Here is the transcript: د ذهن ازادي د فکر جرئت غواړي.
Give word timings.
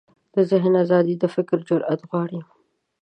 د 0.33 0.35
ذهن 0.49 0.73
ازادي 0.83 1.15
د 1.19 1.25
فکر 1.35 1.57
جرئت 1.67 2.01
غواړي. 2.09 2.41